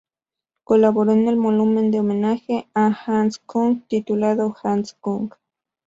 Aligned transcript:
Colaboró 0.63 1.11
en 1.11 1.27
el 1.27 1.35
volumen 1.35 1.91
de 1.91 1.99
homenaje 1.99 2.67
a 2.73 2.91
Hans 3.05 3.37
Küng, 3.37 3.83
titulado 3.87 4.55
Hans 4.63 4.97
Küng. 4.99 5.29